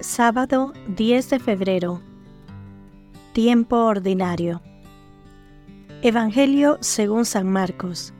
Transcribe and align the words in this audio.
Sábado 0.00 0.72
10 0.96 1.28
de 1.28 1.38
febrero. 1.40 2.00
Tiempo 3.34 3.76
ordinario. 3.76 4.62
Evangelio 6.00 6.78
según 6.80 7.26
San 7.26 7.52
Marcos. 7.52 8.14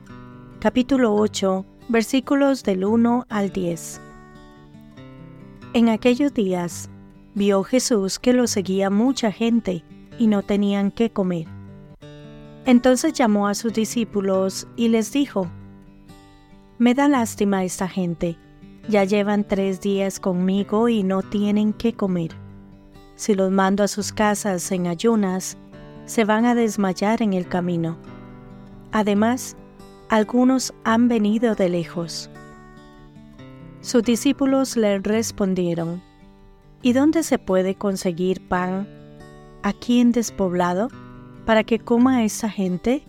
Capítulo 0.59 1.15
8, 1.15 1.65
versículos 1.89 2.63
del 2.63 2.85
1 2.85 3.25
al 3.29 3.51
10. 3.51 3.99
En 5.73 5.89
aquellos 5.89 6.31
días 6.35 6.87
vio 7.33 7.63
Jesús 7.63 8.19
que 8.19 8.33
lo 8.33 8.45
seguía 8.45 8.91
mucha 8.91 9.31
gente 9.31 9.83
y 10.19 10.27
no 10.27 10.43
tenían 10.43 10.91
qué 10.91 11.09
comer. 11.09 11.47
Entonces 12.65 13.13
llamó 13.13 13.47
a 13.47 13.55
sus 13.55 13.73
discípulos 13.73 14.67
y 14.75 14.89
les 14.89 15.11
dijo, 15.11 15.47
Me 16.77 16.93
da 16.93 17.07
lástima 17.07 17.63
esta 17.63 17.87
gente 17.87 18.37
ya 18.87 19.03
llevan 19.03 19.43
tres 19.43 19.81
días 19.81 20.19
conmigo 20.19 20.89
y 20.89 21.03
no 21.03 21.21
tienen 21.21 21.73
qué 21.73 21.93
comer. 21.93 22.31
Si 23.15 23.35
los 23.35 23.51
mando 23.51 23.83
a 23.83 23.87
sus 23.87 24.11
casas 24.11 24.71
en 24.71 24.87
ayunas, 24.87 25.57
se 26.05 26.25
van 26.25 26.45
a 26.45 26.55
desmayar 26.55 27.21
en 27.21 27.33
el 27.33 27.47
camino. 27.47 27.97
Además, 28.91 29.55
algunos 30.09 30.73
han 30.83 31.07
venido 31.07 31.55
de 31.55 31.69
lejos. 31.69 32.29
Sus 33.81 34.03
discípulos 34.03 34.75
le 34.75 34.99
respondieron, 34.99 36.01
¿Y 36.81 36.93
dónde 36.93 37.23
se 37.23 37.37
puede 37.37 37.75
conseguir 37.75 38.47
pan 38.47 38.87
aquí 39.61 39.99
en 39.99 40.11
despoblado 40.11 40.89
para 41.45 41.63
que 41.63 41.79
coma 41.79 42.23
esa 42.23 42.49
gente? 42.49 43.03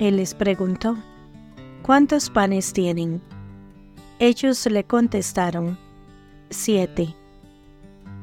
Él 0.00 0.16
les 0.16 0.34
preguntó, 0.34 0.96
¿cuántos 1.82 2.30
panes 2.30 2.72
tienen? 2.72 3.22
Ellos 4.20 4.66
le 4.66 4.82
contestaron, 4.82 5.78
siete. 6.50 7.14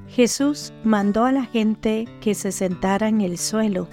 Jesús 0.09 0.73
mandó 0.84 1.23
a 1.23 1.31
la 1.31 1.45
gente 1.45 2.05
que 2.20 2.36
se 2.36 2.52
sentara 2.52 3.08
en 3.08 3.22
el 3.22 3.38
suelo, 3.38 3.88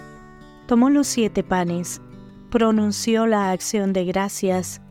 tomó 0.67 0.89
los 0.89 1.07
siete 1.07 1.43
panes, 1.43 2.01
pronunció 2.49 3.25
la 3.25 3.51
acción 3.51 3.93
de 3.93 4.03
gracias, 4.03 4.81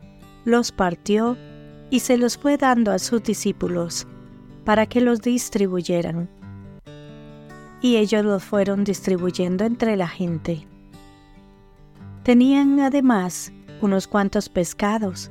los 0.46 0.72
partió 0.72 1.36
y 1.90 2.00
se 2.00 2.16
los 2.16 2.38
fue 2.38 2.56
dando 2.56 2.90
a 2.92 2.98
sus 2.98 3.22
discípulos 3.22 4.06
para 4.64 4.86
que 4.86 5.02
los 5.02 5.20
distribuyeran. 5.20 6.30
Y 7.82 7.96
ellos 7.96 8.24
los 8.24 8.42
fueron 8.42 8.84
distribuyendo 8.84 9.66
entre 9.66 9.98
la 9.98 10.08
gente. 10.08 10.66
Tenían 12.22 12.80
además 12.80 13.52
unos 13.82 14.08
cuantos 14.08 14.48
pescados 14.48 15.30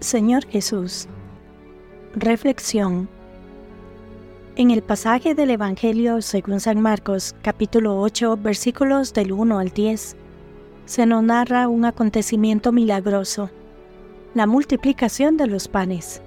Señor 0.00 0.46
Jesús. 0.46 1.08
Reflexión. 2.14 3.08
En 4.54 4.70
el 4.70 4.80
pasaje 4.80 5.34
del 5.34 5.50
Evangelio 5.50 6.22
según 6.22 6.60
San 6.60 6.80
Marcos, 6.80 7.34
capítulo 7.42 8.00
8, 8.00 8.36
versículos 8.36 9.12
del 9.12 9.32
1 9.32 9.58
al 9.58 9.70
10, 9.70 10.16
se 10.86 11.04
nos 11.04 11.24
narra 11.24 11.66
un 11.66 11.84
acontecimiento 11.84 12.70
milagroso, 12.70 13.50
la 14.34 14.46
multiplicación 14.46 15.36
de 15.36 15.48
los 15.48 15.66
panes. 15.66 16.22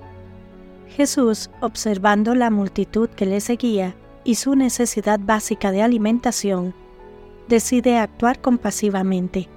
Jesús, 0.90 1.50
observando 1.62 2.36
la 2.36 2.50
multitud 2.50 3.08
que 3.08 3.26
le 3.26 3.40
seguía 3.40 3.96
y 4.26 4.36
su 4.36 4.54
necesidad 4.56 5.18
básica 5.18 5.72
de 5.72 5.82
alimentación, 5.82 6.74
decide 7.48 8.00
actuar 8.00 8.42
compasivamente, 8.42 9.48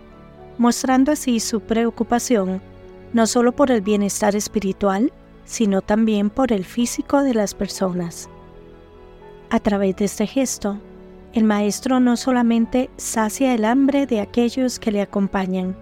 mostrando 0.57 1.11
así 1.11 1.41
su 1.41 1.61
preocupación 1.63 2.63
no 3.15 3.29
solo 3.29 3.53
por 3.53 3.71
el 3.71 3.81
bienestar 3.81 4.37
espiritual, 4.37 5.13
sino 5.45 5.81
también 5.81 6.31
por 6.31 6.53
el 6.53 6.65
físico 6.65 7.23
de 7.23 7.33
las 7.33 7.55
personas. 7.55 8.29
A 9.51 9.61
través 9.61 9.97
de 9.97 10.07
este 10.07 10.27
gesto, 10.27 10.79
el 11.33 11.45
Maestro 11.45 12.01
no 12.01 12.17
solamente 12.17 12.91
sacia 12.97 13.55
el 13.55 13.65
hambre 13.65 14.07
de 14.07 14.21
aquellos 14.21 14.81
que 14.81 14.91
le 14.91 15.01
acompañan, 15.01 15.77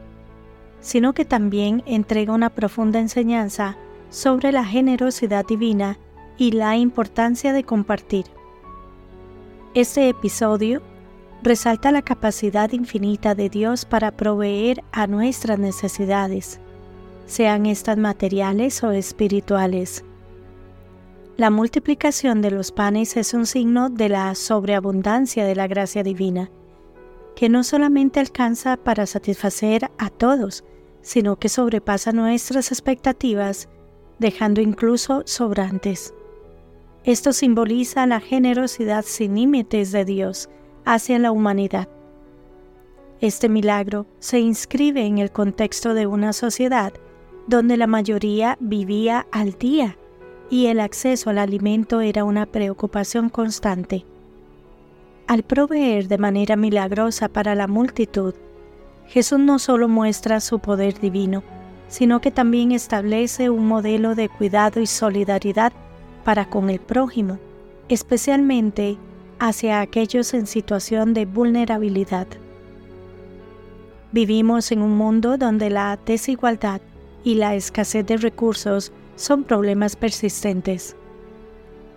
sino 0.80 1.14
que 1.14 1.24
también 1.24 1.82
entrega 1.86 2.34
una 2.34 2.50
profunda 2.50 2.98
enseñanza 3.00 3.76
sobre 4.10 4.52
la 4.52 4.64
generosidad 4.64 5.46
divina 5.46 5.98
y 6.36 6.52
la 6.52 6.76
importancia 6.76 7.54
de 7.54 7.64
compartir. 7.64 8.26
Este 9.74 10.10
episodio 10.10 10.82
resalta 11.42 11.92
la 11.92 12.02
capacidad 12.02 12.70
infinita 12.72 13.34
de 13.34 13.48
Dios 13.48 13.86
para 13.86 14.10
proveer 14.10 14.84
a 14.92 15.06
nuestras 15.06 15.58
necesidades 15.58 16.60
sean 17.26 17.66
estas 17.66 17.96
materiales 17.96 18.82
o 18.82 18.90
espirituales. 18.92 20.04
La 21.36 21.50
multiplicación 21.50 22.42
de 22.42 22.50
los 22.50 22.72
panes 22.72 23.16
es 23.16 23.32
un 23.32 23.46
signo 23.46 23.88
de 23.88 24.08
la 24.08 24.34
sobreabundancia 24.34 25.44
de 25.46 25.54
la 25.54 25.66
gracia 25.66 26.02
divina, 26.02 26.50
que 27.34 27.48
no 27.48 27.64
solamente 27.64 28.20
alcanza 28.20 28.76
para 28.76 29.06
satisfacer 29.06 29.90
a 29.98 30.10
todos, 30.10 30.64
sino 31.00 31.36
que 31.36 31.48
sobrepasa 31.48 32.12
nuestras 32.12 32.70
expectativas, 32.70 33.68
dejando 34.18 34.60
incluso 34.60 35.22
sobrantes. 35.24 36.14
Esto 37.04 37.32
simboliza 37.32 38.06
la 38.06 38.20
generosidad 38.20 39.04
sin 39.04 39.34
límites 39.34 39.90
de 39.90 40.04
Dios 40.04 40.48
hacia 40.84 41.18
la 41.18 41.32
humanidad. 41.32 41.88
Este 43.20 43.48
milagro 43.48 44.06
se 44.18 44.38
inscribe 44.38 45.06
en 45.06 45.18
el 45.18 45.32
contexto 45.32 45.94
de 45.94 46.06
una 46.06 46.32
sociedad 46.32 46.92
donde 47.46 47.76
la 47.76 47.86
mayoría 47.86 48.56
vivía 48.60 49.26
al 49.32 49.52
día 49.52 49.96
y 50.50 50.66
el 50.66 50.80
acceso 50.80 51.30
al 51.30 51.38
alimento 51.38 52.00
era 52.00 52.24
una 52.24 52.46
preocupación 52.46 53.28
constante. 53.28 54.04
Al 55.26 55.42
proveer 55.42 56.08
de 56.08 56.18
manera 56.18 56.56
milagrosa 56.56 57.28
para 57.28 57.54
la 57.54 57.66
multitud, 57.66 58.34
Jesús 59.06 59.38
no 59.38 59.58
solo 59.58 59.88
muestra 59.88 60.40
su 60.40 60.58
poder 60.58 61.00
divino, 61.00 61.42
sino 61.88 62.20
que 62.20 62.30
también 62.30 62.72
establece 62.72 63.50
un 63.50 63.66
modelo 63.66 64.14
de 64.14 64.28
cuidado 64.28 64.80
y 64.80 64.86
solidaridad 64.86 65.72
para 66.24 66.48
con 66.48 66.70
el 66.70 66.80
prójimo, 66.80 67.38
especialmente 67.88 68.96
hacia 69.38 69.80
aquellos 69.80 70.34
en 70.34 70.46
situación 70.46 71.14
de 71.14 71.26
vulnerabilidad. 71.26 72.26
Vivimos 74.12 74.70
en 74.70 74.82
un 74.82 74.96
mundo 74.96 75.38
donde 75.38 75.70
la 75.70 75.98
desigualdad 76.04 76.82
y 77.24 77.34
la 77.34 77.54
escasez 77.54 78.06
de 78.06 78.16
recursos 78.16 78.92
son 79.16 79.44
problemas 79.44 79.96
persistentes. 79.96 80.96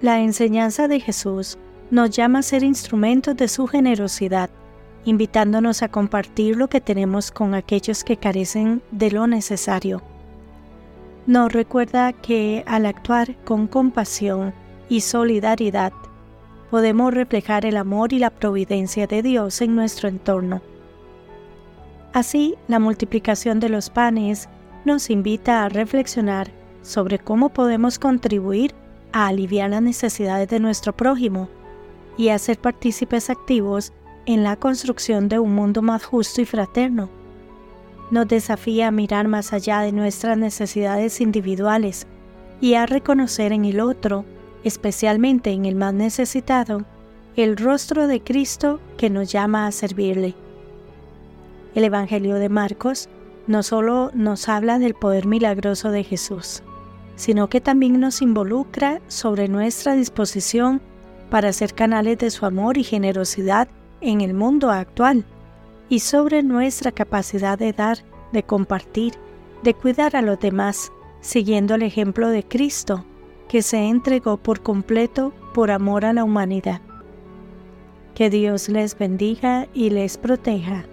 La 0.02 0.20
enseñanza 0.20 0.88
de 0.88 1.00
Jesús 1.00 1.58
nos 1.92 2.10
llama 2.12 2.40
a 2.40 2.44
ser 2.44 2.64
instrumentos 2.64 3.36
de 3.36 3.48
su 3.48 3.68
generosidad, 3.68 4.50
invitándonos 5.06 5.84
a 5.84 5.90
compartir 5.90 6.58
lo 6.58 6.68
que 6.68 6.82
tenemos 6.82 7.32
con 7.32 7.54
aquellos 7.54 8.04
que 8.04 8.18
carecen 8.18 8.82
de 8.92 9.12
lo 9.12 9.28
necesario. 9.28 10.02
Nos 11.28 11.52
recuerda 11.54 12.14
que 12.14 12.64
al 12.68 12.86
actuar 12.86 13.36
con 13.46 13.68
compasión 13.68 14.54
y 14.90 15.02
solidaridad, 15.02 15.94
podemos 16.70 17.14
reflejar 17.14 17.66
el 17.66 17.78
amor 17.78 18.14
y 18.14 18.20
la 18.20 18.30
providencia 18.30 19.08
de 19.08 19.24
Dios 19.24 19.62
en 19.62 19.76
nuestro 19.76 20.10
entorno. 20.10 20.62
Así, 22.14 22.56
la 22.68 22.80
multiplicación 22.80 23.60
de 23.60 23.70
los 23.70 23.90
panes 23.90 24.50
nos 24.86 25.10
invita 25.10 25.64
a 25.64 25.70
reflexionar 25.70 26.52
sobre 26.82 27.20
cómo 27.20 27.50
podemos 27.50 28.00
contribuir 28.00 28.74
a 29.12 29.28
aliviar 29.28 29.70
las 29.72 29.82
necesidades 29.82 30.50
de 30.50 30.60
nuestro 30.60 30.96
prójimo 30.96 31.50
y 32.18 32.30
a 32.30 32.40
ser 32.40 32.60
partícipes 32.60 33.30
activos 33.30 33.94
en 34.26 34.44
la 34.44 34.56
construcción 34.56 35.30
de 35.30 35.40
un 35.40 35.54
mundo 35.54 35.82
más 35.82 36.06
justo 36.06 36.42
y 36.42 36.46
fraterno. 36.46 37.10
Nos 38.12 38.28
desafía 38.28 38.88
a 38.88 38.92
mirar 38.92 39.28
más 39.28 39.54
allá 39.54 39.82
de 39.82 39.92
nuestras 39.92 40.38
necesidades 40.38 41.22
individuales 41.22 42.08
y 42.62 42.76
a 42.76 42.86
reconocer 42.86 43.52
en 43.52 43.66
el 43.66 43.80
otro, 43.80 44.26
especialmente 44.64 45.52
en 45.52 45.66
el 45.66 45.76
más 45.76 45.94
necesitado, 45.94 46.86
el 47.36 47.58
rostro 47.58 48.08
de 48.08 48.22
Cristo 48.22 48.80
que 48.98 49.10
nos 49.10 49.32
llama 49.32 49.68
a 49.68 49.72
servirle. 49.72 50.36
El 51.74 51.84
Evangelio 51.84 52.36
de 52.36 52.48
Marcos 52.48 53.10
no 53.48 53.64
solo 53.64 54.12
nos 54.14 54.50
habla 54.50 54.80
del 54.80 54.94
poder 54.94 55.26
milagroso 55.26 55.92
de 55.92 56.04
Jesús, 56.04 56.64
sino 57.16 57.48
que 57.50 57.62
también 57.62 58.00
nos 58.00 58.22
involucra 58.22 59.02
sobre 59.08 59.48
nuestra 59.48 59.96
disposición 59.96 60.82
para 61.30 61.54
ser 61.54 61.74
canales 61.74 62.18
de 62.18 62.32
su 62.32 62.46
amor 62.46 62.78
y 62.78 62.84
generosidad 62.84 63.68
en 64.02 64.22
el 64.22 64.34
mundo 64.34 64.72
actual 64.72 65.26
y 65.90 66.00
sobre 66.00 66.44
nuestra 66.44 66.92
capacidad 66.92 67.58
de 67.58 67.74
dar, 67.74 68.00
de 68.32 68.44
compartir, 68.44 69.14
de 69.64 69.74
cuidar 69.74 70.16
a 70.16 70.22
los 70.22 70.40
demás, 70.40 70.92
siguiendo 71.22 71.76
el 71.76 71.84
ejemplo 71.84 72.30
de 72.30 72.44
Cristo, 72.44 73.06
que 73.48 73.62
se 73.62 73.78
entregó 73.78 74.38
por 74.38 74.62
completo 74.62 75.34
por 75.54 75.72
amor 75.72 76.06
a 76.06 76.14
la 76.14 76.24
humanidad. 76.24 76.82
Que 78.14 78.30
Dios 78.30 78.70
les 78.70 78.98
bendiga 78.98 79.68
y 79.74 79.90
les 79.90 80.18
proteja. 80.18 80.86